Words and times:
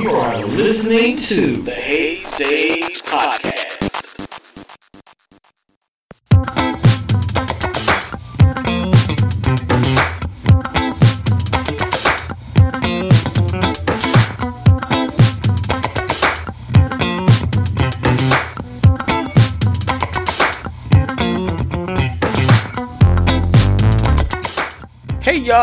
You 0.00 0.10
are 0.10 0.44
listening 0.44 1.16
to 1.16 1.56
the 1.62 1.70
Haze 1.70 2.28
Daze 2.36 3.00
Podcast. 3.02 3.53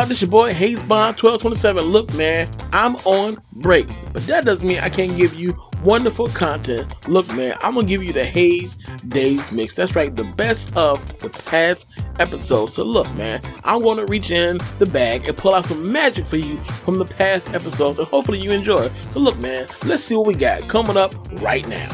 Y'all, 0.02 0.08
this 0.08 0.20
your 0.20 0.32
boy 0.32 0.52
Hazebond 0.52 1.22
1227. 1.22 1.86
Look, 1.86 2.12
man, 2.16 2.50
I'm 2.74 2.96
on 3.06 3.40
break, 3.54 3.88
but 4.14 4.26
that 4.26 4.46
doesn't 4.46 4.68
mean 4.68 4.80
I 4.80 4.90
can't 4.90 5.16
give 5.16 5.36
you 5.36 5.56
wonderful 5.84 6.26
content. 6.26 6.92
Look, 7.08 7.32
man, 7.36 7.56
I'm 7.62 7.76
gonna 7.76 7.86
give 7.86 8.02
you 8.02 8.12
the 8.12 8.26
Haze 8.26 8.80
Daze 9.08 9.52
Mix. 9.52 9.76
That's 9.76 9.96
right, 9.96 10.16
the 10.16 10.24
best 10.24 10.76
of 10.76 11.06
the 11.20 11.30
past 11.30 11.86
episodes. 12.18 12.74
So, 12.74 12.84
look, 12.84 13.14
man, 13.14 13.44
I'm 13.64 13.84
gonna 13.84 14.06
reach 14.06 14.32
in 14.32 14.58
the 14.80 14.88
bag 14.88 15.28
and 15.28 15.38
pull 15.38 15.54
out 15.54 15.66
some 15.66 15.92
magic 15.92 16.26
for 16.26 16.38
you 16.38 16.58
from 16.84 16.96
the 16.96 17.06
past 17.06 17.50
episodes, 17.50 18.00
and 18.00 18.08
hopefully 18.08 18.42
you 18.42 18.50
enjoy. 18.50 18.90
So, 19.12 19.20
look, 19.20 19.38
man, 19.38 19.68
let's 19.86 20.04
see 20.04 20.16
what 20.16 20.26
we 20.26 20.34
got 20.34 20.68
coming 20.68 20.98
up 20.98 21.14
right 21.44 21.68
now. 21.68 21.92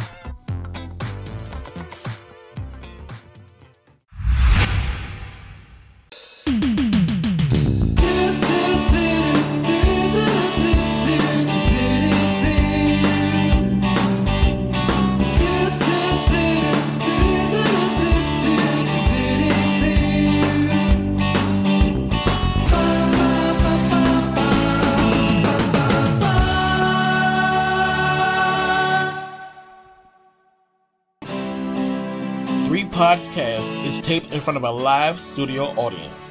Podcast 33.07 33.71
is 33.85 34.01
taped 34.01 34.33
in 34.33 34.41
front 34.41 34.57
of 34.57 34.63
a 34.63 34.69
live 34.69 35.17
studio 35.17 35.67
audience. 35.77 36.29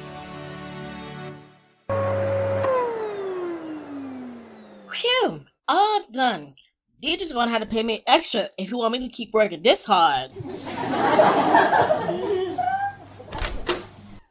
Phew, 4.93 5.41
all 5.67 6.03
done. 6.11 6.53
Deidre's 7.01 7.31
gonna 7.31 7.49
have 7.49 7.63
to 7.63 7.67
pay 7.67 7.81
me 7.81 8.03
extra 8.05 8.49
if 8.59 8.69
you 8.69 8.77
want 8.77 8.91
me 8.91 8.99
to 8.99 9.09
keep 9.09 9.33
working 9.33 9.63
this 9.63 9.85
hard. 9.85 10.29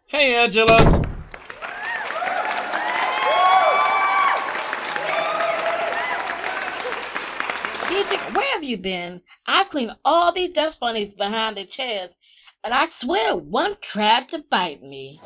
Hey, 0.06 0.36
Angela. 0.36 1.05
You 8.66 8.76
been? 8.76 9.22
I've 9.46 9.70
cleaned 9.70 9.96
all 10.04 10.32
these 10.32 10.50
dust 10.50 10.80
bunnies 10.80 11.14
behind 11.14 11.56
the 11.56 11.64
chairs, 11.64 12.16
and 12.64 12.74
I 12.74 12.86
swear 12.86 13.36
one 13.36 13.76
tried 13.80 14.28
to 14.30 14.44
bite 14.50 14.82
me. 14.82 15.20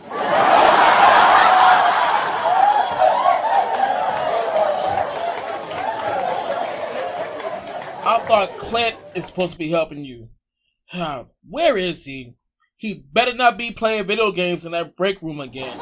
I 8.03 8.19
thought 8.27 8.51
Clint 8.59 8.97
is 9.15 9.27
supposed 9.27 9.53
to 9.53 9.59
be 9.59 9.71
helping 9.71 10.05
you. 10.05 10.29
Where 11.49 11.77
is 11.77 12.05
he? 12.05 12.35
He 12.77 13.05
better 13.13 13.35
not 13.35 13.59
be 13.59 13.73
playing 13.73 14.07
video 14.07 14.33
games 14.33 14.65
in 14.65 14.73
that 14.73 14.97
break 14.97 15.21
room 15.23 15.41
again. 15.41 15.79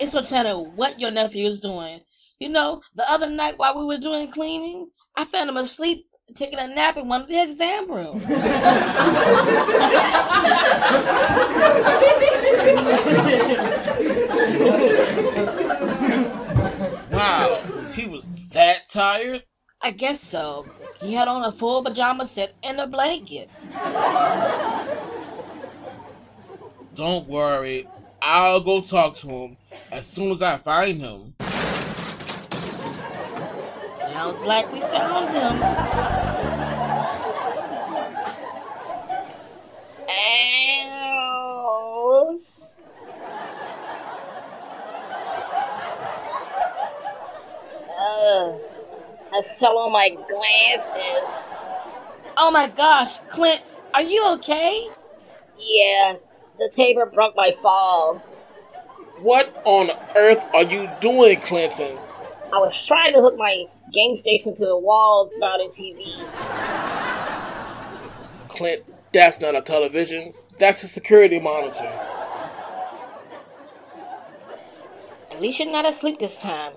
It's 0.00 0.12
for 0.12 0.22
telling 0.22 0.76
what 0.76 0.98
your 1.00 1.10
nephew 1.10 1.46
is 1.46 1.60
doing. 1.60 2.00
You 2.40 2.48
know, 2.48 2.80
the 2.94 3.04
other 3.10 3.28
night 3.28 3.58
while 3.58 3.78
we 3.78 3.84
were 3.84 3.98
doing 3.98 4.30
cleaning, 4.30 4.88
I 5.14 5.26
found 5.26 5.50
him 5.50 5.58
asleep 5.58 6.06
taking 6.34 6.58
a 6.58 6.68
nap 6.68 6.96
in 6.96 7.06
one 7.06 7.20
of 7.20 7.28
the 7.28 7.38
exam 7.38 7.90
rooms. 7.90 8.24
Wow, 17.12 17.62
he 17.92 18.06
was 18.06 18.26
that 18.54 18.88
tired? 18.88 19.44
I 19.82 19.90
guess 19.90 20.22
so. 20.22 20.64
He 21.02 21.12
had 21.12 21.28
on 21.28 21.44
a 21.44 21.52
full 21.52 21.84
pajama 21.84 22.26
set 22.26 22.54
and 22.62 22.80
a 22.80 22.86
blanket. 22.86 23.50
Don't 26.94 27.28
worry, 27.28 27.86
I'll 28.22 28.60
go 28.60 28.80
talk 28.80 29.16
to 29.16 29.28
him 29.28 29.58
as 29.92 30.06
soon 30.06 30.32
as 30.32 30.40
I 30.40 30.56
find 30.56 31.02
him. 31.02 31.34
Sounds 34.20 34.44
like 34.44 34.70
we 34.70 34.80
found 34.80 35.34
him. 35.34 35.62
Ugh. 47.98 48.60
I 49.32 49.42
fell 49.58 49.78
on 49.78 49.90
my 49.90 50.10
glasses. 50.10 51.46
Oh 52.36 52.50
my 52.52 52.68
gosh, 52.76 53.20
Clint, 53.20 53.64
are 53.94 54.02
you 54.02 54.22
okay? 54.34 54.86
Yeah, 55.56 56.16
the 56.58 56.70
taper 56.76 57.06
broke 57.06 57.34
my 57.36 57.52
fall. 57.62 58.16
What 59.22 59.62
on 59.64 59.88
earth 60.14 60.44
are 60.52 60.64
you 60.64 60.90
doing, 61.00 61.40
Clinton? 61.40 61.96
I 62.52 62.58
was 62.58 62.86
trying 62.86 63.14
to 63.14 63.22
hook 63.22 63.38
my 63.38 63.64
game 63.92 64.16
station 64.16 64.54
to 64.54 64.64
the 64.64 64.78
wall 64.78 65.30
mounted 65.38 65.70
TV. 65.70 66.04
Clint, 68.48 68.82
that's 69.12 69.40
not 69.40 69.56
a 69.56 69.60
television. 69.60 70.32
That's 70.58 70.82
a 70.82 70.88
security 70.88 71.38
monitor. 71.38 71.92
At 75.30 75.40
least 75.40 75.58
you're 75.58 75.70
not 75.70 75.88
asleep 75.88 76.18
this 76.18 76.40
time. 76.40 76.72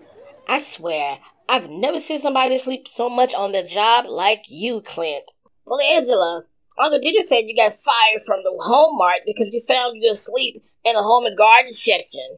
I 0.47 0.59
swear, 0.59 1.19
I've 1.49 1.69
never 1.69 1.99
seen 1.99 2.19
somebody 2.19 2.57
sleep 2.57 2.87
so 2.87 3.09
much 3.09 3.33
on 3.33 3.51
the 3.51 3.63
job 3.63 4.05
like 4.07 4.45
you, 4.49 4.81
Clint. 4.81 5.25
Well, 5.65 5.81
Angela, 5.81 6.45
Uncle 6.79 6.99
Diddy 6.99 7.23
said 7.23 7.41
you 7.41 7.55
got 7.55 7.73
fired 7.73 8.21
from 8.25 8.41
the 8.43 8.53
Home 8.61 8.97
Mart 8.97 9.21
because 9.25 9.49
you 9.53 9.61
found 9.67 10.01
you 10.01 10.11
asleep 10.11 10.63
in 10.85 10.93
the 10.93 11.03
home 11.03 11.25
and 11.25 11.37
garden 11.37 11.71
section. 11.71 12.37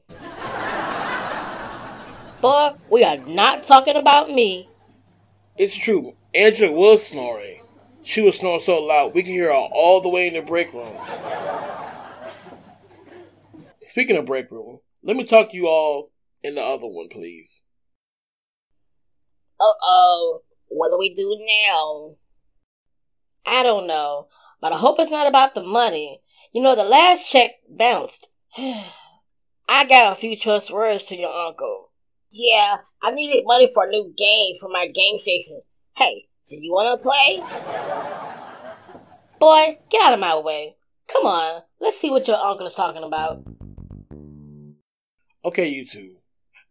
Boy, 2.45 2.73
we 2.91 3.03
are 3.03 3.17
not 3.17 3.65
talking 3.65 3.95
about 3.95 4.29
me. 4.29 4.69
It's 5.57 5.75
true. 5.75 6.13
Angela 6.35 6.71
was 6.71 7.07
snoring. 7.07 7.63
She 8.03 8.21
was 8.21 8.37
snoring 8.37 8.59
so 8.59 8.83
loud 8.83 9.15
we 9.15 9.23
could 9.23 9.31
hear 9.31 9.47
her 9.47 9.67
all 9.73 9.99
the 9.99 10.09
way 10.09 10.27
in 10.27 10.35
the 10.35 10.43
break 10.43 10.71
room. 10.71 10.95
Speaking 13.81 14.15
of 14.15 14.27
break 14.27 14.51
room, 14.51 14.77
let 15.01 15.15
me 15.15 15.23
talk 15.23 15.49
to 15.49 15.57
you 15.57 15.65
all 15.65 16.11
in 16.43 16.53
the 16.53 16.61
other 16.61 16.85
one, 16.85 17.07
please. 17.09 17.63
Uh 19.59 19.63
oh, 19.81 20.41
what 20.67 20.91
do 20.91 20.99
we 20.99 21.15
do 21.15 21.35
now? 21.65 22.15
I 23.43 23.63
don't 23.63 23.87
know, 23.87 24.27
but 24.61 24.71
I 24.71 24.77
hope 24.77 24.99
it's 24.99 25.09
not 25.09 25.25
about 25.25 25.55
the 25.55 25.63
money. 25.63 26.21
You 26.53 26.61
know, 26.61 26.75
the 26.75 26.83
last 26.83 27.27
check 27.27 27.53
bounced. 27.67 28.29
I 29.67 29.85
got 29.89 30.13
a 30.13 30.15
few 30.15 30.37
trust 30.37 30.69
words 30.69 31.05
to 31.05 31.17
your 31.17 31.33
uncle. 31.33 31.89
Yeah, 32.37 32.79
I 33.01 33.11
needed 33.11 33.45
money 33.47 33.71
for 33.73 33.85
a 33.85 33.89
new 33.89 34.13
game 34.17 34.55
for 34.59 34.67
my 34.67 34.87
game 34.93 35.17
station. 35.17 35.61
Hey, 35.95 36.25
do 36.49 36.57
you 36.57 36.69
want 36.73 36.99
to 36.99 37.09
play? 37.09 37.39
Boy, 39.39 39.77
get 39.89 40.03
out 40.03 40.13
of 40.15 40.19
my 40.19 40.37
way. 40.37 40.75
Come 41.07 41.25
on, 41.25 41.61
let's 41.79 41.97
see 41.97 42.09
what 42.11 42.27
your 42.27 42.35
uncle 42.35 42.67
is 42.67 42.73
talking 42.73 43.05
about. 43.05 43.41
Okay, 45.45 45.69
you 45.69 45.85
two. 45.85 46.17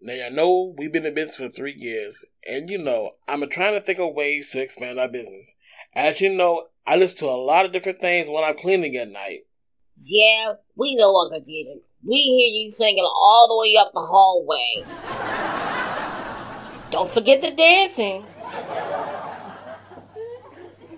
Now, 0.02 0.26
I 0.26 0.28
know 0.28 0.74
we've 0.76 0.92
been 0.92 1.06
in 1.06 1.14
business 1.14 1.36
for 1.36 1.48
three 1.48 1.74
years, 1.74 2.22
and 2.46 2.68
you 2.68 2.76
know, 2.76 3.12
I'm 3.26 3.48
trying 3.48 3.72
to 3.72 3.80
think 3.80 3.98
of 3.98 4.12
ways 4.12 4.50
to 4.50 4.60
expand 4.60 5.00
our 5.00 5.08
business. 5.08 5.54
As 5.94 6.20
you 6.20 6.28
know, 6.28 6.66
I 6.86 6.96
listen 6.96 7.20
to 7.20 7.30
a 7.30 7.40
lot 7.42 7.64
of 7.64 7.72
different 7.72 8.02
things 8.02 8.28
when 8.28 8.44
I'm 8.44 8.58
cleaning 8.58 8.96
at 8.96 9.08
night. 9.08 9.46
Yeah, 9.96 10.52
we 10.76 10.94
know 10.94 11.16
Uncle 11.16 11.40
Dieter. 11.40 11.80
We 12.06 12.16
hear 12.16 12.50
you 12.52 12.70
singing 12.70 13.02
all 13.02 13.48
the 13.48 13.58
way 13.58 13.78
up 13.78 13.92
the 13.94 14.00
hallway. 14.00 15.23
Don't 16.90 17.10
forget 17.10 17.42
the 17.42 17.50
dancing. 17.50 18.24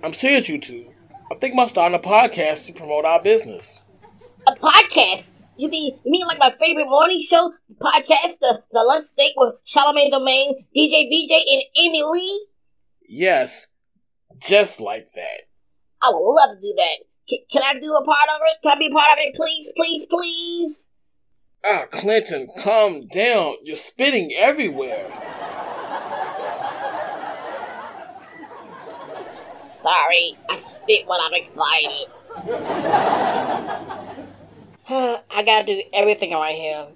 I'm 0.02 0.12
serious, 0.12 0.48
you 0.48 0.60
two. 0.60 0.86
I 1.30 1.34
think 1.36 1.54
about 1.54 1.70
starting 1.70 1.98
a 1.98 2.02
podcast 2.02 2.66
to 2.66 2.72
promote 2.72 3.04
our 3.04 3.22
business. 3.22 3.80
A 4.46 4.52
podcast? 4.52 5.30
You 5.56 5.68
mean 5.68 5.98
you 6.04 6.10
mean 6.10 6.26
like 6.26 6.38
my 6.38 6.50
favorite 6.50 6.86
morning 6.86 7.24
show 7.26 7.52
podcast, 7.80 8.38
the 8.40 8.62
the 8.72 8.80
lunch 8.80 9.06
steak 9.06 9.32
with 9.36 9.58
Charlamagne 9.66 10.10
the 10.10 10.20
Main, 10.20 10.66
DJ 10.76 11.08
VJ, 11.08 11.32
and 11.32 11.62
Amy 11.82 12.02
Lee? 12.02 12.46
Yes, 13.08 13.66
just 14.38 14.80
like 14.80 15.12
that. 15.14 15.48
I 16.02 16.10
would 16.12 16.34
love 16.34 16.56
to 16.56 16.60
do 16.60 16.74
that. 16.76 16.96
Can, 17.28 17.38
can 17.50 17.62
I 17.64 17.80
do 17.80 17.92
a 17.94 18.04
part 18.04 18.28
of 18.34 18.40
it? 18.42 18.62
Can 18.62 18.76
I 18.76 18.78
be 18.78 18.86
a 18.86 18.90
part 18.90 19.12
of 19.12 19.18
it, 19.18 19.34
please, 19.34 19.72
please, 19.74 20.06
please? 20.06 20.86
Ah, 21.64 21.86
Clinton, 21.90 22.48
calm 22.58 23.00
down. 23.08 23.56
You're 23.64 23.76
spitting 23.76 24.32
everywhere. 24.36 25.10
Sorry, 29.86 30.36
I 30.50 30.58
spit 30.58 31.06
when 31.06 31.20
I'm 31.20 31.34
excited. 31.34 32.08
I 35.30 35.44
gotta 35.46 35.64
do 35.64 35.80
everything 35.92 36.34
around 36.34 36.54
here. 36.54 36.88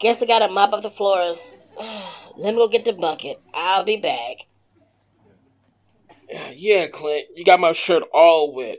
Guess 0.00 0.22
I 0.22 0.26
gotta 0.26 0.52
mop 0.52 0.72
up 0.72 0.82
the 0.82 0.90
floors. 0.90 1.52
Let 2.36 2.54
me 2.54 2.60
go 2.60 2.66
get 2.66 2.84
the 2.84 2.94
bucket. 2.94 3.40
I'll 3.54 3.84
be 3.84 3.96
back. 3.96 4.46
Yeah, 6.54 6.88
Clint, 6.88 7.26
you 7.36 7.44
got 7.44 7.60
my 7.60 7.74
shirt 7.74 8.02
all 8.12 8.54
wet. 8.54 8.78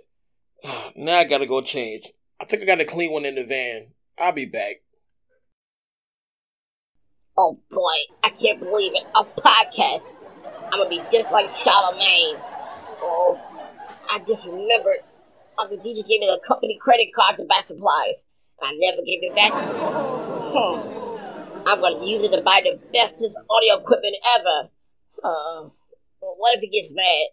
Now 0.98 1.20
I 1.20 1.24
gotta 1.24 1.46
go 1.46 1.62
change. 1.62 2.12
I 2.42 2.46
think 2.46 2.64
I 2.64 2.66
got 2.66 2.80
to 2.80 2.86
clean 2.86 3.14
one 3.14 3.24
in 3.24 3.36
the 3.36 3.46
van. 3.46 3.88
I'll 4.20 4.34
be 4.34 4.46
back. 4.46 4.82
Oh 7.38 7.60
boy, 7.70 8.16
I 8.24 8.30
can't 8.30 8.60
believe 8.60 8.94
it. 8.94 9.04
A 9.16 9.24
podcast. 9.24 10.12
I'm 10.66 10.80
gonna 10.80 10.90
be 10.90 11.02
just 11.10 11.32
like 11.32 11.50
Charlamagne. 11.50 12.42
Oh, 13.02 13.40
I 14.14 14.20
just 14.20 14.46
remembered 14.46 14.98
Uncle 15.58 15.78
DJ 15.78 16.06
gave 16.06 16.22
me 16.22 16.28
the 16.28 16.40
company 16.48 16.78
credit 16.80 17.10
card 17.16 17.36
to 17.38 17.46
buy 17.46 17.62
supplies. 17.62 18.22
And 18.62 18.70
I 18.70 18.72
never 18.78 19.02
gave 19.02 19.24
it 19.24 19.34
back 19.34 19.52
to 19.64 19.70
him. 19.70 19.90
Hmm. 20.54 21.68
I'm 21.68 21.82
gonna 21.82 22.06
use 22.06 22.22
it 22.22 22.32
to 22.38 22.44
buy 22.44 22.62
the 22.64 22.80
bestest 22.94 23.36
audio 23.50 23.82
equipment 23.82 24.16
ever. 24.38 24.70
Uh, 25.24 25.70
what 26.20 26.56
if 26.56 26.62
he 26.62 26.68
gets 26.68 26.94
mad? 26.94 27.26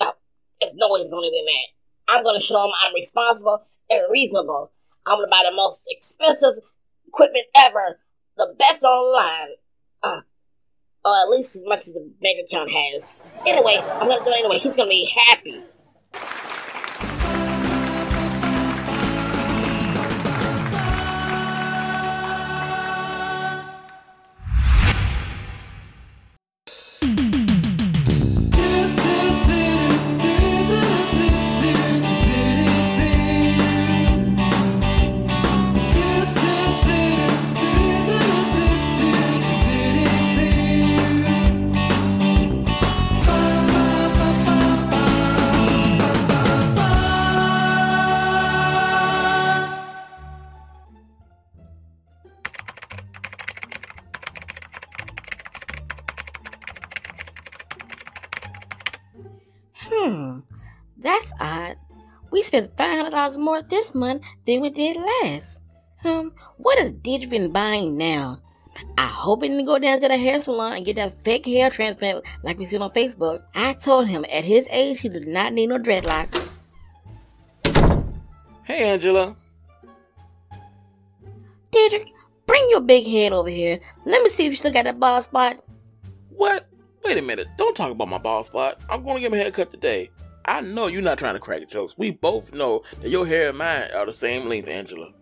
Oh, 0.00 0.12
there's 0.60 0.74
no 0.74 0.90
way 0.90 1.00
he's 1.00 1.08
gonna 1.08 1.30
be 1.30 1.42
mad. 1.42 2.14
I'm 2.14 2.22
gonna 2.22 2.38
show 2.38 2.66
him 2.66 2.70
I'm 2.84 2.92
responsible 2.92 3.62
and 3.88 4.02
reasonable. 4.10 4.72
I'm 5.06 5.16
gonna 5.16 5.30
buy 5.30 5.48
the 5.48 5.56
most 5.56 5.84
expensive 5.88 6.62
equipment 7.08 7.46
ever, 7.56 7.98
the 8.36 8.54
best 8.58 8.82
online, 8.82 9.54
uh, 10.02 10.20
or 11.02 11.16
at 11.16 11.30
least 11.30 11.56
as 11.56 11.64
much 11.64 11.86
as 11.86 11.94
the 11.94 12.12
bank 12.20 12.40
account 12.46 12.70
has. 12.70 13.18
Anyway, 13.46 13.78
I'm 13.78 14.06
gonna 14.06 14.22
do 14.22 14.32
it 14.32 14.40
anyway. 14.40 14.58
He's 14.58 14.76
gonna 14.76 14.90
be 14.90 15.10
happy. 15.30 15.64
That's 61.00 61.32
odd. 61.40 61.76
We 62.30 62.42
spent 62.42 62.76
five 62.76 62.96
hundred 62.98 63.10
dollars 63.10 63.38
more 63.38 63.62
this 63.62 63.94
month 63.94 64.22
than 64.46 64.60
we 64.60 64.70
did 64.70 64.96
last. 64.96 65.60
Hmm, 66.02 66.28
what 66.56 66.78
is 66.78 66.92
Didge 66.92 67.28
been 67.28 67.50
buying 67.52 67.96
now? 67.96 68.40
I 68.96 69.06
hope 69.06 69.42
he 69.42 69.48
didn't 69.48 69.66
go 69.66 69.78
down 69.78 70.00
to 70.00 70.08
the 70.08 70.16
hair 70.16 70.40
salon 70.40 70.74
and 70.74 70.84
get 70.84 70.96
that 70.96 71.12
fake 71.12 71.44
hair 71.46 71.70
transplant 71.70 72.24
like 72.42 72.58
we 72.58 72.66
seen 72.66 72.82
on 72.82 72.90
Facebook. 72.92 73.42
I 73.54 73.72
told 73.74 74.06
him 74.06 74.24
at 74.32 74.44
his 74.44 74.68
age 74.70 75.00
he 75.00 75.08
did 75.08 75.26
not 75.26 75.52
need 75.52 75.66
no 75.66 75.78
dreadlocks. 75.78 76.48
Hey, 78.64 78.90
Angela. 78.90 79.36
Deidrich, 81.72 82.08
bring 82.46 82.66
your 82.70 82.80
big 82.80 83.06
head 83.06 83.32
over 83.32 83.48
here. 83.48 83.80
Let 84.04 84.22
me 84.22 84.30
see 84.30 84.46
if 84.46 84.52
you 84.52 84.56
still 84.56 84.72
got 84.72 84.84
that 84.84 85.00
bald 85.00 85.24
spot. 85.24 85.62
What? 86.30 86.66
Wait 87.04 87.18
a 87.18 87.22
minute. 87.22 87.48
Don't 87.56 87.76
talk 87.76 87.90
about 87.90 88.08
my 88.08 88.18
bald 88.18 88.46
spot. 88.46 88.80
I'm 88.88 89.02
going 89.02 89.16
to 89.16 89.20
get 89.22 89.30
my 89.30 89.38
hair 89.38 89.50
cut 89.50 89.70
today. 89.70 90.10
I 90.50 90.62
know 90.62 90.88
you're 90.88 91.00
not 91.00 91.16
trying 91.16 91.34
to 91.34 91.40
crack 91.40 91.68
jokes. 91.68 91.96
We 91.96 92.10
both 92.10 92.52
know 92.52 92.82
that 93.02 93.08
your 93.08 93.24
hair 93.24 93.50
and 93.50 93.58
mine 93.58 93.84
are 93.94 94.04
the 94.04 94.12
same 94.12 94.48
length, 94.48 94.66
Angela. 94.66 95.12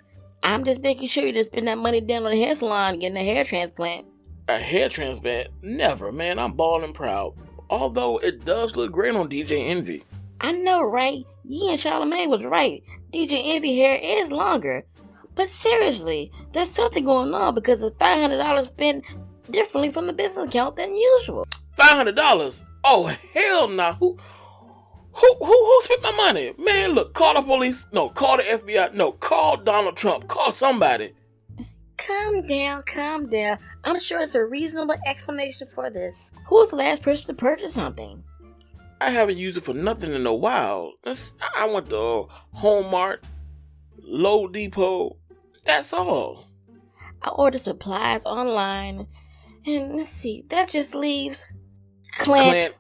I'm 0.43 0.65
just 0.65 0.81
making 0.81 1.09
sure 1.09 1.23
you 1.23 1.33
didn't 1.33 1.49
spend 1.49 1.69
that 1.69 1.77
money 1.77 2.01
down 2.01 2.25
on 2.25 2.31
the 2.31 2.43
hair 2.43 2.55
salon 2.55 2.99
getting 2.99 3.19
a 3.19 3.23
hair 3.23 3.45
transplant. 3.45 4.07
A 4.49 4.57
hair 4.57 4.89
transplant? 4.89 5.49
Never, 5.61 6.11
man. 6.13 6.39
I'm 6.39 6.55
bald 6.55 6.83
and 6.83 6.95
proud. 6.95 7.35
Although 7.69 8.17
it 8.17 8.47
does 8.47 8.75
look 8.75 8.91
great 8.91 9.15
on 9.15 9.29
DJ 9.29 9.69
Envy. 9.69 10.03
I 10.41 10.53
know, 10.53 10.83
right? 10.83 11.27
Ye 11.45 11.73
and 11.73 11.79
Charlamagne 11.79 12.31
was 12.31 12.47
right. 12.47 12.83
DJ 13.13 13.55
Envy 13.55 13.79
hair 13.79 13.99
is 14.03 14.33
longer. 14.33 14.87
But 15.35 15.51
seriously, 15.51 16.33
there's 16.53 16.71
something 16.71 17.05
going 17.05 17.35
on 17.35 17.55
because 17.55 17.81
the 17.81 17.91
$500 17.91 18.67
spent 18.67 19.05
differently 19.51 19.93
from 19.93 20.07
the 20.07 20.15
business 20.15 20.47
account 20.47 20.77
than 20.77 20.97
usual. 20.97 21.47
$500? 21.77 22.65
Oh, 22.85 23.15
hell 23.35 23.69
no. 23.69 23.93
Who, 24.01 24.17
who, 25.19 25.35
who, 25.39 25.47
who 25.47 25.81
spent 25.83 26.03
my 26.03 26.13
money? 26.13 26.53
Man, 26.59 26.93
look, 26.93 27.13
call 27.15 27.35
the 27.35 27.43
police. 27.43 27.87
No, 27.93 28.09
call 28.09 28.37
the 28.37 28.45
FBI. 28.45 28.95
No, 28.95 29.13
call 29.13 29.57
Donald 29.57 29.97
Trump. 29.97 30.29
Call 30.29 30.53
somebody. 30.53 31.13
Calm 31.97 32.47
down, 32.47 32.83
calm 32.87 33.29
down. 33.29 33.59
I'm 33.83 33.99
sure 33.99 34.21
it's 34.21 34.37
a 34.37 34.45
reasonable 34.45 34.95
explanation 35.07 35.67
for 35.67 35.91
this. 35.91 36.33
Who 36.47 36.57
was 36.57 36.71
the 36.71 36.77
last 36.77 37.03
person 37.03 37.27
to 37.27 37.35
purchase 37.35 37.75
something? 37.75 38.23
I 39.01 39.11
haven't 39.11 39.39
used 39.39 39.57
it 39.57 39.65
for 39.65 39.75
nothing 39.75 40.13
in 40.13 40.27
a 40.27 40.35
while. 40.35 40.93
That's, 41.03 41.33
I 41.57 41.67
went 41.73 41.91
to 41.91 41.99
uh, 41.99 42.27
Home 42.53 42.91
Mart, 42.91 43.25
Low 44.01 44.47
Depot. 44.47 45.17
That's 45.65 45.93
all. 45.93 46.49
I 47.23 47.31
ordered 47.31 47.61
supplies 47.61 48.25
online. 48.25 49.07
And 49.67 49.97
let's 49.97 50.11
see, 50.11 50.45
that 50.49 50.69
just 50.69 50.95
leaves 50.95 51.45
Clint. 52.19 52.49
Clint, 52.49 52.75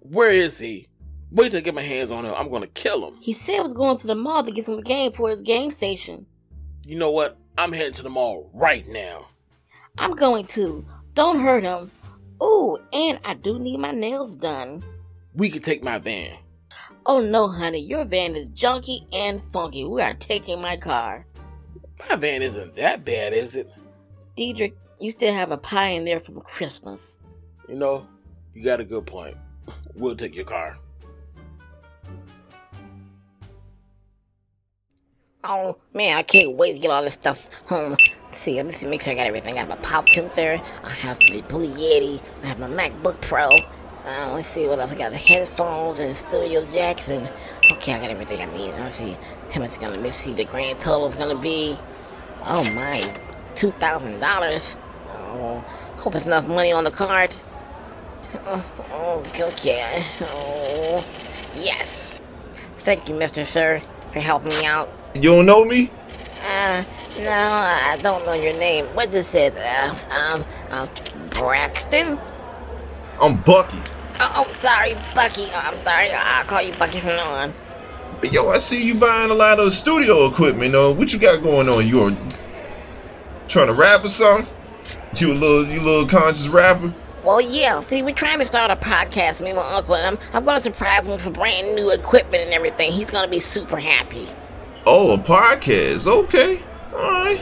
where 0.00 0.30
is 0.30 0.58
he? 0.58 0.88
Wait 1.32 1.50
till 1.50 1.58
I 1.58 1.62
get 1.62 1.74
my 1.74 1.80
hands 1.82 2.10
on 2.10 2.26
him. 2.26 2.34
I'm 2.36 2.50
gonna 2.50 2.66
kill 2.66 3.08
him. 3.08 3.16
He 3.20 3.32
said 3.32 3.54
he 3.54 3.60
was 3.62 3.72
going 3.72 3.96
to 3.98 4.06
the 4.06 4.14
mall 4.14 4.44
to 4.44 4.50
get 4.50 4.66
some 4.66 4.82
game 4.82 5.12
for 5.12 5.30
his 5.30 5.40
game 5.40 5.70
station. 5.70 6.26
You 6.86 6.98
know 6.98 7.10
what? 7.10 7.38
I'm 7.56 7.72
heading 7.72 7.94
to 7.94 8.02
the 8.02 8.10
mall 8.10 8.50
right 8.52 8.86
now. 8.86 9.28
I'm 9.98 10.14
going 10.14 10.46
to. 10.46 10.84
Don't 11.14 11.40
hurt 11.40 11.64
him. 11.64 11.90
Ooh, 12.42 12.76
and 12.92 13.18
I 13.24 13.34
do 13.34 13.58
need 13.58 13.78
my 13.78 13.92
nails 13.92 14.36
done. 14.36 14.84
We 15.34 15.48
can 15.48 15.62
take 15.62 15.82
my 15.82 15.98
van. 15.98 16.36
Oh 17.06 17.20
no, 17.20 17.48
honey, 17.48 17.80
your 17.80 18.04
van 18.04 18.36
is 18.36 18.48
junky 18.50 19.06
and 19.14 19.40
funky. 19.40 19.84
We 19.84 20.02
are 20.02 20.14
taking 20.14 20.60
my 20.60 20.76
car. 20.76 21.26
My 22.10 22.16
van 22.16 22.42
isn't 22.42 22.76
that 22.76 23.04
bad, 23.04 23.32
is 23.32 23.56
it? 23.56 23.70
Deidrich, 24.36 24.74
you 25.00 25.10
still 25.10 25.32
have 25.32 25.50
a 25.50 25.56
pie 25.56 25.88
in 25.88 26.04
there 26.04 26.20
from 26.20 26.40
Christmas. 26.42 27.18
You 27.68 27.76
know, 27.76 28.06
you 28.54 28.62
got 28.62 28.80
a 28.80 28.84
good 28.84 29.06
point. 29.06 29.36
We'll 29.94 30.16
take 30.16 30.34
your 30.34 30.44
car. 30.44 30.78
Oh 35.44 35.76
man, 35.92 36.16
I 36.16 36.22
can't 36.22 36.56
wait 36.56 36.74
to 36.74 36.78
get 36.78 36.92
all 36.92 37.02
this 37.02 37.14
stuff 37.14 37.52
home. 37.66 37.96
Let's 38.26 38.38
see, 38.38 38.62
let 38.62 38.66
me 38.66 38.88
make 38.88 39.02
sure 39.02 39.12
I 39.12 39.16
got 39.16 39.26
everything. 39.26 39.56
I 39.56 39.58
have 39.58 39.68
my 39.68 39.76
pop 39.76 40.08
filter, 40.08 40.60
I 40.84 40.90
have 40.90 41.18
my 41.30 41.40
Blue 41.48 41.68
Yeti, 41.68 42.20
I 42.44 42.46
have 42.46 42.60
my 42.60 42.68
MacBook 42.68 43.20
Pro. 43.20 43.48
Uh, 44.04 44.30
let's 44.34 44.48
see 44.48 44.68
what 44.68 44.78
else. 44.78 44.92
I 44.92 44.94
got 44.94 45.10
the 45.10 45.18
headphones 45.18 45.98
and 45.98 46.16
studio 46.16 46.64
jacks 46.66 47.08
and 47.08 47.28
okay, 47.72 47.94
I 47.94 47.98
got 47.98 48.10
everything 48.10 48.40
I 48.40 48.56
need. 48.56 48.70
Let's 48.72 48.98
see 48.98 49.16
how 49.52 49.60
much 49.60 49.70
it's 49.70 49.78
gonna 49.78 50.00
be. 50.00 50.12
See 50.12 50.32
the 50.32 50.44
grand 50.44 50.78
total 50.78 51.08
is 51.08 51.16
gonna 51.16 51.34
be. 51.34 51.76
Oh 52.44 52.62
my, 52.74 53.02
two 53.56 53.72
thousand 53.72 54.20
dollars. 54.20 54.76
Oh, 55.10 55.64
hope 55.96 56.12
there's 56.12 56.26
enough 56.26 56.46
money 56.46 56.70
on 56.70 56.84
the 56.84 56.92
card. 56.92 57.34
Oh, 58.46 58.64
oh, 58.92 59.22
okay. 59.40 60.04
Oh, 60.20 61.04
yes. 61.56 62.20
Thank 62.76 63.08
you, 63.08 63.14
Mr. 63.16 63.44
Sir, 63.44 63.80
for 64.12 64.20
helping 64.20 64.50
me 64.50 64.64
out. 64.64 64.88
You 65.14 65.30
don't 65.30 65.46
know 65.46 65.64
me? 65.64 65.90
Uh, 66.44 66.82
no, 67.18 67.30
I 67.30 67.98
don't 68.00 68.24
know 68.24 68.32
your 68.32 68.54
name. 68.54 68.86
What 68.94 69.12
this 69.12 69.34
is? 69.34 69.56
Uh, 69.56 69.94
um, 70.10 70.44
uh, 70.70 70.86
Braxton? 71.30 72.18
I'm 73.20 73.40
Bucky. 73.42 73.78
Oh, 74.20 74.32
oh, 74.36 74.52
sorry, 74.54 74.94
Bucky. 75.14 75.44
Oh, 75.52 75.62
I'm 75.64 75.76
sorry. 75.76 76.08
I'll 76.10 76.44
call 76.44 76.62
you 76.62 76.72
Bucky 76.74 76.98
from 76.98 77.10
now 77.10 77.30
on. 77.30 77.54
But 78.20 78.32
yo, 78.32 78.48
I 78.48 78.58
see 78.58 78.86
you 78.86 78.94
buying 78.94 79.30
a 79.30 79.34
lot 79.34 79.60
of 79.60 79.72
studio 79.74 80.26
equipment. 80.26 80.74
Uh, 80.74 80.92
what 80.92 81.12
you 81.12 81.18
got 81.18 81.42
going 81.42 81.68
on? 81.68 81.86
You 81.86 82.04
are 82.04 82.16
trying 83.48 83.66
to 83.66 83.74
rap 83.74 84.04
or 84.04 84.08
something? 84.08 84.46
You 85.16 85.32
a 85.32 85.34
little, 85.34 85.66
you 85.66 85.82
little 85.82 86.08
conscious 86.08 86.48
rapper? 86.48 86.92
Well, 87.22 87.40
yeah. 87.40 87.82
See, 87.82 88.02
we're 88.02 88.14
trying 88.14 88.38
to 88.38 88.46
start 88.46 88.70
a 88.70 88.76
podcast, 88.76 89.42
me 89.42 89.50
and 89.50 89.58
my 89.58 89.74
uncle. 89.74 89.94
And 89.94 90.16
I'm, 90.16 90.34
I'm 90.34 90.44
going 90.44 90.56
to 90.56 90.62
surprise 90.62 91.06
him 91.06 91.12
with 91.12 91.34
brand 91.34 91.76
new 91.76 91.90
equipment 91.90 92.44
and 92.44 92.54
everything. 92.54 92.92
He's 92.92 93.10
going 93.10 93.24
to 93.24 93.30
be 93.30 93.40
super 93.40 93.78
happy. 93.78 94.28
Oh, 94.84 95.14
a 95.14 95.18
podcast. 95.18 96.06
Okay. 96.06 96.60
Alright. 96.92 97.40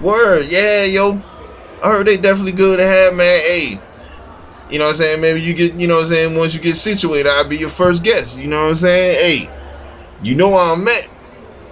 Word, 0.00 0.46
yeah, 0.48 0.84
yo. 0.84 1.22
I 1.82 1.90
heard 1.90 2.06
they 2.06 2.16
definitely 2.16 2.52
good 2.52 2.78
to 2.78 2.86
have, 2.86 3.14
man. 3.14 3.40
Hey. 3.40 3.80
You 4.70 4.78
know 4.78 4.86
what 4.86 4.90
I'm 4.92 4.96
saying? 4.96 5.20
Maybe 5.20 5.42
you 5.42 5.52
get, 5.52 5.74
you 5.74 5.86
know 5.86 5.96
what 5.96 6.04
I'm 6.04 6.08
saying, 6.08 6.38
once 6.38 6.54
you 6.54 6.60
get 6.60 6.76
situated, 6.76 7.28
I'll 7.28 7.48
be 7.48 7.58
your 7.58 7.68
first 7.68 8.02
guest. 8.02 8.38
You 8.38 8.46
know 8.46 8.62
what 8.62 8.68
I'm 8.68 8.74
saying? 8.76 9.46
Hey, 9.46 9.50
you 10.22 10.34
know 10.34 10.48
where 10.48 10.72
I'm 10.72 10.88
at. 10.88 11.10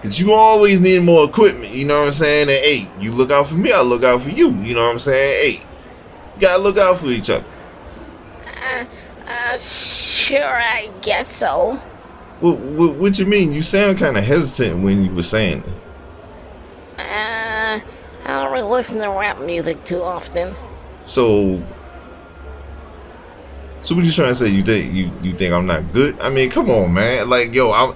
Cause 0.02 0.18
you 0.18 0.32
always 0.32 0.80
need 0.80 1.02
more 1.02 1.28
equipment, 1.28 1.74
you 1.74 1.84
know 1.84 2.00
what 2.00 2.06
I'm 2.06 2.12
saying? 2.12 2.48
And 2.48 2.58
hey, 2.64 2.86
you 2.98 3.12
look 3.12 3.30
out 3.30 3.46
for 3.46 3.54
me, 3.54 3.70
I 3.70 3.82
look 3.82 4.02
out 4.02 4.22
for 4.22 4.30
you, 4.30 4.50
you 4.62 4.74
know 4.74 4.84
what 4.84 4.92
I'm 4.92 4.98
saying? 4.98 5.60
Hey, 5.60 5.66
you 6.34 6.40
gotta 6.40 6.62
look 6.62 6.78
out 6.78 6.96
for 6.96 7.08
each 7.08 7.28
other. 7.28 7.44
Uh, 8.46 8.86
uh, 9.26 9.58
sure, 9.58 10.42
I 10.42 10.90
guess 11.02 11.30
so. 11.30 11.82
What, 12.40 12.56
what, 12.58 12.94
what 12.94 13.18
you 13.18 13.26
mean? 13.26 13.52
You 13.52 13.62
sound 13.62 13.98
kind 13.98 14.16
of 14.16 14.24
hesitant 14.24 14.82
when 14.82 15.04
you 15.04 15.14
were 15.14 15.22
saying 15.22 15.58
it. 15.58 16.98
Uh, 16.98 17.80
I 17.80 17.82
don't 18.26 18.52
really 18.52 18.64
listen 18.64 18.98
to 18.98 19.08
rap 19.08 19.38
music 19.40 19.84
too 19.84 20.02
often. 20.02 20.54
So, 21.04 21.62
so 23.82 23.94
what 23.94 24.04
you 24.04 24.10
trying 24.10 24.30
to 24.30 24.34
say? 24.34 24.48
You 24.48 24.62
think 24.62 24.92
you 24.94 25.10
you 25.22 25.36
think 25.36 25.52
I'm 25.52 25.66
not 25.66 25.92
good? 25.92 26.18
I 26.20 26.30
mean, 26.30 26.50
come 26.50 26.70
on, 26.70 26.94
man. 26.94 27.28
Like, 27.28 27.54
yo, 27.54 27.72
I'm, 27.72 27.94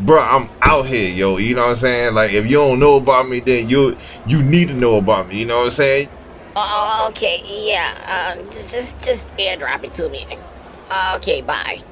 bro, 0.00 0.20
I'm 0.20 0.48
out 0.62 0.86
here, 0.86 1.10
yo. 1.10 1.36
You 1.36 1.54
know 1.54 1.62
what 1.62 1.70
I'm 1.70 1.76
saying? 1.76 2.14
Like, 2.14 2.32
if 2.32 2.46
you 2.46 2.56
don't 2.56 2.80
know 2.80 2.96
about 2.96 3.28
me, 3.28 3.40
then 3.40 3.68
you 3.68 3.96
you 4.26 4.42
need 4.42 4.68
to 4.68 4.74
know 4.74 4.96
about 4.96 5.28
me. 5.28 5.38
You 5.38 5.46
know 5.46 5.58
what 5.58 5.64
I'm 5.64 5.70
saying? 5.70 6.08
Oh, 6.56 7.06
okay, 7.10 7.42
yeah. 7.46 7.94
Uh, 8.08 8.52
just 8.70 9.00
just 9.04 9.36
airdrop 9.36 9.84
it 9.84 9.94
to 9.94 10.08
me. 10.08 10.26
Okay, 11.14 11.40
bye. 11.42 11.82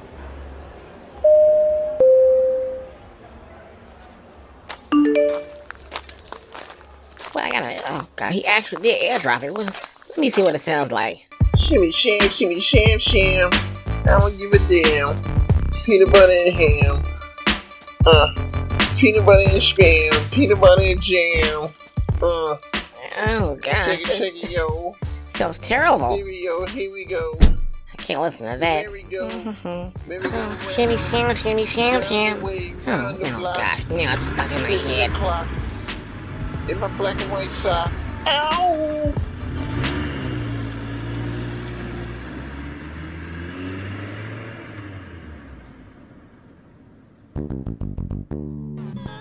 I 7.43 7.51
gotta. 7.51 7.81
Oh 7.87 8.07
god, 8.15 8.31
he 8.33 8.45
actually 8.45 8.81
did 8.83 9.21
airdrop 9.21 9.43
it. 9.43 9.53
Well, 9.55 9.65
let 10.09 10.17
me 10.17 10.29
see 10.29 10.41
what 10.41 10.55
it 10.55 10.61
sounds 10.61 10.91
like. 10.91 11.27
Shimmy 11.55 11.91
sham, 11.91 12.29
shimmy 12.29 12.59
sham 12.59 12.99
sham. 12.99 13.49
I'ma 14.07 14.29
give 14.29 14.51
a 14.53 14.59
damn. 14.69 15.15
Peanut 15.83 16.11
butter 16.11 16.31
and 16.31 16.53
ham. 16.53 17.03
Uh, 18.05 18.33
peanut 18.97 19.25
butter 19.25 19.41
and 19.41 19.61
spam. 19.61 20.31
Peanut 20.31 20.59
butter 20.59 20.81
and 20.81 21.01
jam. 21.01 21.69
Uh, 22.21 22.57
Oh 23.17 23.55
gosh, 23.61 24.03
take 24.03 24.09
it, 24.09 24.17
take 24.17 24.35
it 24.35 24.43
it, 24.45 24.51
yo. 24.51 24.93
sounds 25.37 25.57
terrible. 25.59 26.15
Here 26.15 26.25
we 26.25 26.43
go, 26.45 26.65
here 26.65 26.91
we 26.91 27.05
go. 27.05 27.37
I 27.41 27.95
can't 28.01 28.19
listen 28.21 28.51
to 28.51 28.59
that. 28.59 28.81
Here 28.81 28.91
we 28.91 29.03
go. 29.03 29.29
Mhm. 29.29 30.05
Here 30.07 30.19
we 30.21 30.29
go. 30.29 30.31
Oh, 30.33 30.71
shimmy, 30.75 30.97
sham, 30.97 31.33
shimmy, 31.37 31.65
sham, 31.65 32.01
sham. 32.03 32.39
Oh, 32.43 33.17
oh 33.21 33.53
gosh, 33.55 33.87
now 33.89 34.13
it's 34.13 34.23
stuck 34.23 34.51
in 34.51 34.61
my 34.63 34.69
head. 34.71 35.11
o'clock. 35.11 35.47
In 36.67 36.79
my 36.79 36.87
black 36.97 37.19
and 37.21 37.31
white 37.31 37.49
sock. 37.61 37.91
Ow! 38.25 39.13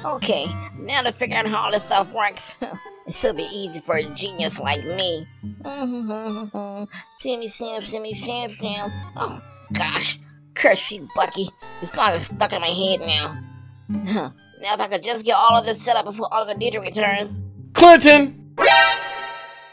Okay, 0.06 0.46
now 0.78 1.02
to 1.02 1.12
figure 1.12 1.36
out 1.36 1.46
how 1.46 1.64
all 1.64 1.70
this 1.70 1.84
stuff 1.84 2.10
works, 2.14 2.52
it 3.06 3.14
should 3.14 3.36
be 3.36 3.48
easy 3.52 3.80
for 3.80 3.96
a 3.96 4.04
genius 4.14 4.58
like 4.58 4.82
me. 4.82 5.26
shimmy, 7.20 7.48
sham, 7.48 7.82
shimmy, 7.82 8.14
sham, 8.14 8.48
sham. 8.50 8.90
Oh, 9.16 9.42
gosh. 9.74 10.18
Curse 10.54 10.92
you, 10.92 11.08
Bucky. 11.14 11.50
This 11.82 11.92
song 11.92 12.12
is 12.12 12.26
stuck 12.28 12.54
in 12.54 12.62
my 12.62 12.68
head 12.68 13.00
now. 13.00 14.32
Now 14.64 14.72
if 14.72 14.80
I 14.80 14.88
could 14.88 15.02
just 15.02 15.26
get 15.26 15.36
all 15.36 15.58
of 15.58 15.66
this 15.66 15.82
set 15.82 15.94
up 15.94 16.06
before 16.06 16.32
Uncle 16.32 16.54
Deidre 16.54 16.80
returns. 16.80 17.42
Clinton! 17.74 18.54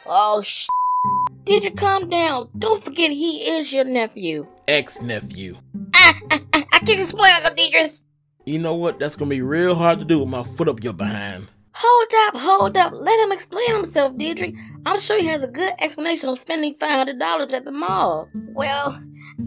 Oh, 0.05 0.43
sh. 0.45 0.67
Deidre, 1.45 1.77
calm 1.77 2.09
down. 2.09 2.49
Don't 2.59 2.83
forget 2.83 3.09
he 3.09 3.37
is 3.37 3.71
your 3.71 3.85
nephew. 3.85 4.45
Ex 4.67 5.01
nephew. 5.01 5.55
Ah, 5.95 6.19
ah, 6.31 6.39
ah, 6.53 6.65
I 6.73 6.79
can't 6.79 6.99
explain, 6.99 7.31
Uncle 7.37 7.55
Deidre. 7.55 8.03
You 8.45 8.59
know 8.59 8.75
what? 8.75 8.99
That's 8.99 9.15
gonna 9.15 9.29
be 9.29 9.41
real 9.41 9.75
hard 9.75 9.99
to 9.99 10.05
do 10.05 10.19
with 10.19 10.27
my 10.27 10.43
foot 10.43 10.67
up 10.67 10.83
your 10.83 10.91
behind. 10.91 11.47
Hold 11.73 12.07
up, 12.27 12.41
hold 12.41 12.75
up. 12.75 12.91
Let 12.93 13.17
him 13.23 13.31
explain 13.31 13.73
himself, 13.73 14.17
Deidre. 14.17 14.57
I'm 14.85 14.99
sure 14.99 15.17
he 15.17 15.27
has 15.27 15.41
a 15.41 15.47
good 15.47 15.71
explanation 15.79 16.27
of 16.27 16.37
spending 16.37 16.75
$500 16.75 17.53
at 17.53 17.63
the 17.63 17.71
mall. 17.71 18.27
Well, 18.49 19.01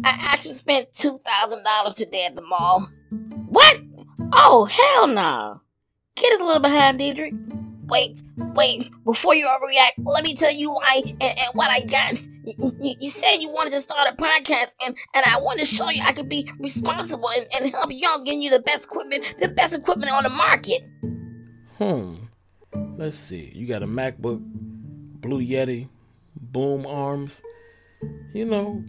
I 0.07 0.19
actually 0.33 0.55
spent 0.55 0.91
$2,000 0.95 1.95
today 1.97 2.25
at 2.25 2.35
the 2.35 2.41
mall. 2.41 2.89
What? 3.51 3.84
Oh, 4.37 4.65
hell 4.65 5.07
no. 5.07 5.61
Kid 6.17 6.33
is 6.33 6.41
a 6.41 6.45
little 6.45 6.61
behind, 6.61 7.01
Deidre. 7.01 7.31
Wait, 7.87 8.19
wait. 8.55 8.91
Before 9.05 9.35
you 9.35 9.47
overreact, 9.47 10.05
let 10.05 10.25
me 10.25 10.35
tell 10.35 10.53
you 10.53 10.71
why 10.71 11.03
and, 11.05 11.23
and 11.23 11.39
what 11.53 11.71
I 11.71 11.81
got. 11.81 12.15
You, 12.45 12.73
you, 12.81 12.95
you 13.01 13.11
said 13.11 13.39
you 13.39 13.49
wanted 13.51 13.73
to 13.73 13.83
start 13.83 14.09
a 14.11 14.17
podcast, 14.17 14.75
and, 14.85 14.97
and 15.15 15.25
I 15.27 15.41
want 15.41 15.61
to 15.61 15.67
show 15.67 15.89
you 15.91 16.03
I 16.05 16.13
could 16.13 16.29
be 16.29 16.51
responsible 16.59 17.29
and, 17.31 17.47
and 17.55 17.75
help 17.75 17.91
y'all 17.91 18.23
getting 18.23 18.43
you 18.43 18.51
the 18.51 18.61
best 18.61 18.85
equipment, 18.85 19.25
the 19.41 19.49
best 19.49 19.75
equipment 19.75 20.13
on 20.13 20.25
the 20.25 20.31
market. 20.31 20.83
Hmm. 21.79 22.15
Let's 22.97 23.19
see. 23.19 23.53
You 23.55 23.67
got 23.67 23.83
a 23.83 23.87
MacBook, 23.87 24.41
Blue 24.41 25.45
Yeti, 25.45 25.89
boom 26.37 26.87
arms. 26.87 27.43
You 28.33 28.45
know, 28.45 28.85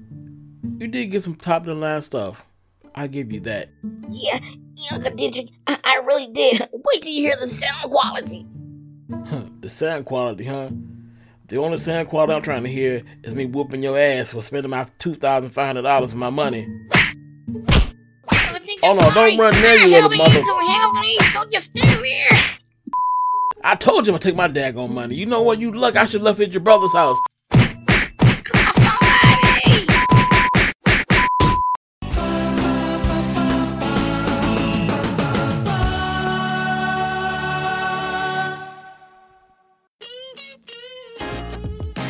you 0.64 0.88
did 0.88 1.08
get 1.08 1.24
some 1.24 1.36
top 1.36 1.64
of 1.64 1.68
the 1.68 1.76
line 1.76 2.02
stuff. 2.02 2.46
I 2.96 3.08
give 3.08 3.32
you 3.32 3.42
that. 3.42 3.70
Yeah, 4.10 4.40
Uncle 4.94 5.12
Deidrich, 5.12 5.50
I, 5.68 5.78
I 5.84 6.02
really 6.06 6.28
did. 6.28 6.62
Wait 6.72 7.02
till 7.02 7.12
you 7.12 7.28
hear 7.28 7.36
the 7.40 7.48
sound 7.48 7.92
quality. 7.92 8.46
Huh, 9.28 9.44
the 9.60 9.70
sound 9.70 10.06
quality, 10.06 10.46
huh? 10.46 10.70
The 11.48 11.58
only 11.58 11.78
sound 11.78 12.08
quality 12.08 12.34
I'm 12.34 12.42
trying 12.42 12.64
to 12.64 12.70
hear 12.70 13.04
is 13.24 13.36
me 13.36 13.46
whooping 13.46 13.84
your 13.84 13.98
ass 13.98 14.32
for 14.32 14.42
spending 14.42 14.72
my 14.72 14.88
two 14.98 15.14
thousand 15.14 15.52
five 15.52 15.68
hundred 15.68 15.84
dollars 15.84 16.14
of 16.14 16.18
my 16.18 16.30
money. 16.30 16.68
Oh, 18.82 18.94
no, 18.94 19.10
don't 19.14 19.38
run 19.38 19.54
near 19.62 19.76
you, 19.76 19.88
little 19.88 20.10
mother- 20.10 20.42
Don't 20.42 20.68
help 20.70 20.94
me. 20.96 21.18
Don't 21.34 21.52
just 21.52 21.76
stand 21.76 22.04
there. 22.04 22.42
I 23.64 23.76
told 23.76 24.08
you 24.08 24.14
I'm 24.14 24.20
take 24.20 24.36
my 24.36 24.48
daggone 24.48 24.92
money. 24.92 25.16
You 25.16 25.26
know 25.26 25.42
what? 25.42 25.60
You 25.60 25.72
luck. 25.72 25.96
I 25.96 26.06
should 26.06 26.22
left 26.22 26.40
at 26.40 26.52
your 26.52 26.62
brother's 26.62 26.94
house. 26.94 27.18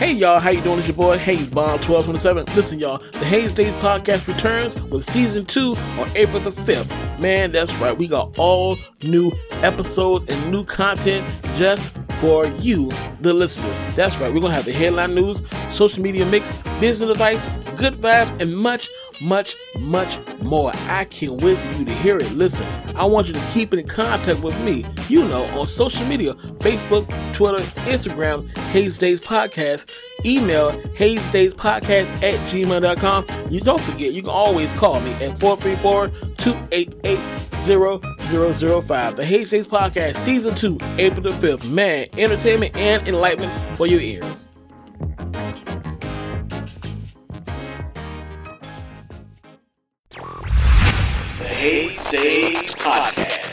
Hey 0.06 0.14
y'all, 0.14 0.40
how 0.40 0.52
you 0.52 0.62
doing? 0.62 0.78
It's 0.78 0.88
your 0.88 0.96
boy 0.96 1.18
Hazebond 1.18 1.90
1227. 1.90 2.46
Listen, 2.56 2.78
y'all, 2.78 3.00
the 3.00 3.26
Haze 3.26 3.56
Daze 3.56 3.74
podcast 3.78 4.28
returns 4.28 4.80
with 4.84 5.04
season 5.04 5.46
two 5.46 5.76
on 5.98 6.16
April 6.16 6.40
the 6.40 6.52
5th. 6.52 7.20
Man, 7.20 7.52
that's 7.52 7.74
right. 7.78 7.98
We 7.98 8.08
got 8.08 8.38
all 8.38 8.78
new 9.02 9.32
episodes 9.64 10.26
and 10.28 10.52
new 10.52 10.64
content 10.64 11.28
just 11.56 11.92
for 12.20 12.48
you, 12.48 12.92
the 13.22 13.34
listener. 13.34 13.70
That's 13.96 14.18
right. 14.18 14.34
We're 14.34 14.42
gonna 14.42 14.54
have 14.54 14.66
the 14.66 14.74
headline 14.74 15.16
news, 15.16 15.42
social 15.70 16.02
media 16.02 16.26
mix, 16.26 16.52
business 16.80 17.10
advice, 17.10 17.46
good 17.76 17.94
vibes, 17.94 18.40
and 18.42 18.56
much, 18.56 18.90
much, 19.22 19.56
much 19.80 20.20
more. 20.42 20.72
I 20.88 21.06
can't 21.06 21.42
wait 21.42 21.58
for 21.58 21.72
you 21.74 21.86
to 21.86 21.94
hear 21.96 22.18
it. 22.18 22.32
Listen, 22.32 22.66
I 22.96 23.06
want 23.06 23.28
you 23.28 23.34
to 23.34 23.48
keep 23.52 23.74
in 23.74 23.88
contact 23.88 24.42
with 24.42 24.60
me, 24.62 24.86
you 25.10 25.26
know, 25.28 25.46
on 25.60 25.66
social 25.66 26.06
media 26.06 26.34
Facebook, 26.60 27.08
Twitter, 27.34 27.64
Instagram, 27.90 28.56
Haze 28.70 28.98
Daze 28.98 29.22
Podcast, 29.22 29.90
email 30.26 30.72
Haze 30.96 31.30
Daze 31.32 31.54
Podcast 31.54 32.10
at 32.24 32.40
gmail.com. 32.50 33.26
You 33.52 33.60
don't 33.60 33.82
forget, 33.82 34.14
you 34.14 34.22
can 34.22 34.32
always 34.32 34.72
call 34.74 35.00
me 35.02 35.12
at 35.12 35.38
434 35.40 36.10
288 36.38 38.15
0005. 38.26 39.16
The 39.16 39.26
Haze 39.26 39.50
Daze 39.52 39.68
Podcast, 39.68 40.16
Season 40.18 40.54
2, 40.56 40.78
April 40.98 41.22
the 41.22 41.32
5th. 41.48 41.70
Man, 41.70 42.08
entertainment 42.18 42.76
and 42.76 43.08
enlightenment 43.08 43.78
for 43.78 43.88
your 43.88 44.00
ears. 44.00 44.48
The 51.40 51.48
Haze 51.48 52.04
Daze 52.10 52.76
Podcast. 52.76 53.45